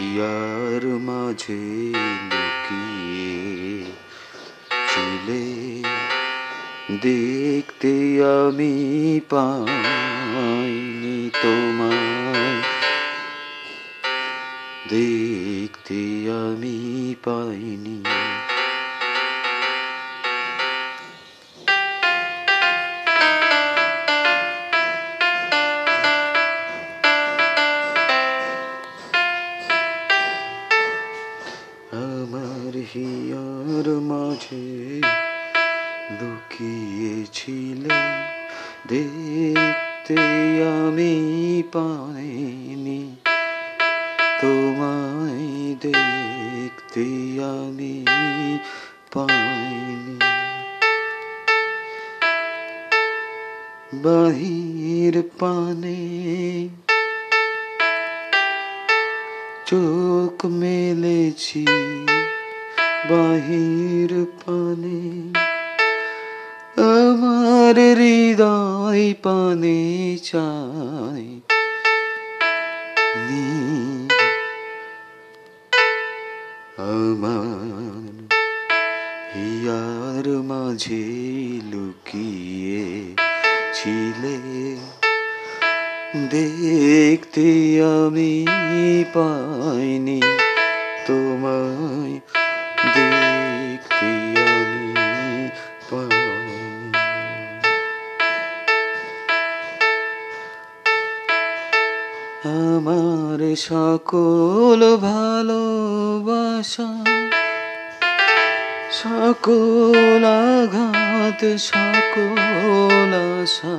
[0.00, 1.92] ইয়ার মাঝে
[2.30, 3.84] লুকিয়ে
[4.88, 5.44] ছিলে।
[7.02, 12.62] দেখতে আমি পাইনি তোমায়।
[14.88, 18.02] দেখতে আমি পাইনি
[32.92, 34.66] আমার হিয়ার মাঝে
[36.20, 38.00] লুকিয়েছিলে।
[38.88, 40.16] দেখতে
[40.78, 41.14] আমি
[41.72, 43.02] পাইনি,
[44.40, 47.04] তোমায় দেখতে
[47.56, 47.94] আমি
[49.14, 50.18] পাইনি।
[53.94, 56.00] বাহির পানে
[59.66, 61.64] চোখ মেলেছি
[63.10, 64.10] বাহির
[64.42, 65.00] পানে,
[66.94, 69.80] আমার হৃদয় পানে
[73.26, 73.46] নি।
[76.92, 78.14] আমার
[79.34, 81.06] হিয়ার মাঝে
[81.70, 82.86] লুকিয়ে
[83.76, 84.36] ছিলে,
[86.34, 87.48] দেখতে
[87.96, 88.32] আমি
[89.14, 90.20] পাইনি
[91.06, 92.16] তোমায়।
[102.44, 106.90] আমার সকল ভালোবাসা
[108.92, 113.74] সকল আঘাত সকল আশা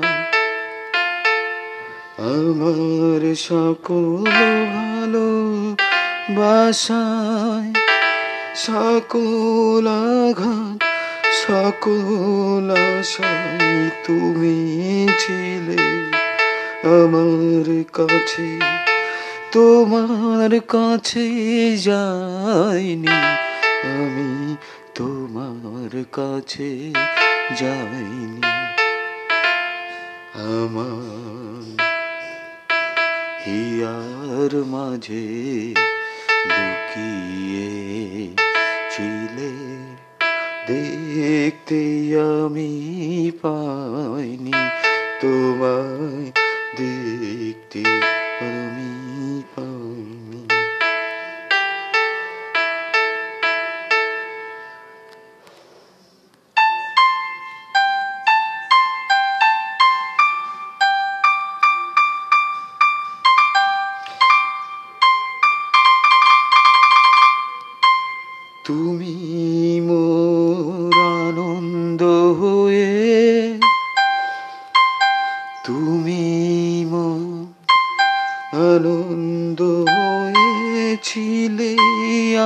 [2.32, 4.36] আমার সকল
[4.74, 5.28] ভালো
[6.38, 7.83] বাসায়
[8.56, 10.82] সকল আঘাত,
[11.48, 14.58] সকল আশায় তুমি
[15.20, 15.84] ছিলে
[16.98, 18.60] আমার কাছে।
[19.52, 21.28] তোমার কাছে
[21.78, 23.18] যাইনি
[23.94, 24.56] আমি,
[24.96, 26.94] তোমার কাছে
[27.60, 28.54] যাইনি
[30.58, 31.78] আমার।
[33.46, 35.26] হিয়ার মাঝে
[45.84, 46.30] তোমায়
[46.78, 47.84] দেখতে
[48.50, 48.92] আমি
[49.54, 50.42] পাইনি
[68.66, 69.14] তুমি
[75.64, 76.24] তুমি
[78.54, 79.60] আনন্দ
[79.96, 81.72] হয়েছিলে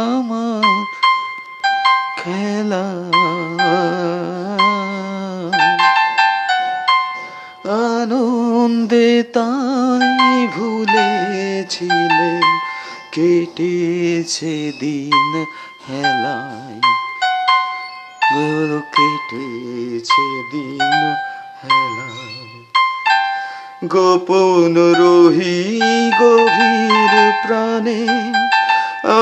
[0.05, 0.85] আমার
[2.17, 2.85] খেলা।
[7.63, 12.33] আনন্দে তাই ভুলেছিলে
[13.11, 15.45] কেটেছে দিন
[15.89, 16.81] হেলায়।
[18.95, 20.81] কেটেছে দিন
[21.63, 22.46] হেলায়।
[23.85, 25.79] গোপন রহি
[26.21, 27.13] গভীর
[27.45, 28.01] প্রাণে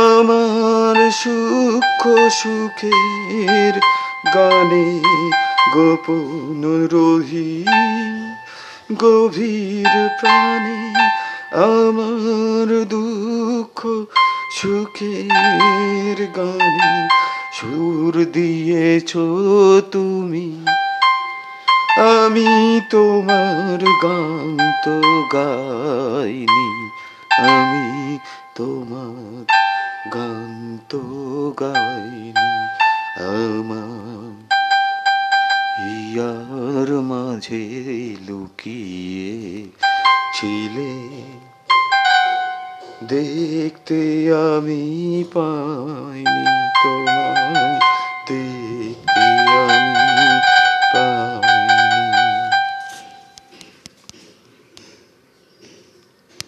[0.03, 3.73] আমার সূক্ষ্ম সুখের
[4.35, 4.87] গানে
[5.73, 6.61] গোপন
[6.93, 7.65] রহি
[8.99, 10.79] গভীর প্রাণে
[11.53, 13.79] আমার দুঃখ
[14.51, 16.91] সুখের গানে
[17.53, 19.11] সুর দিয়েছ
[19.91, 20.47] তুমি।
[21.97, 24.95] আমি তোমার গান তো
[25.33, 26.69] গাইনি,
[27.49, 28.17] আমি
[28.55, 29.45] তোমার
[30.13, 31.01] গান তো
[31.61, 32.51] গাইনি,
[33.19, 34.33] আমার
[35.95, 37.63] ইয়ার মাঝে
[38.27, 39.33] লুকিয়ে
[40.35, 40.93] ছিলে।
[43.07, 43.99] দেখতে
[44.55, 44.83] আমি
[45.33, 46.45] পাইনি
[46.83, 47.54] আমি